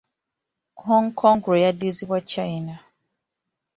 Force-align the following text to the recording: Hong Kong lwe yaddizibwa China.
Hong 0.85 1.07
Kong 1.19 1.39
lwe 1.49 1.63
yaddizibwa 1.65 2.17
China. 2.31 2.75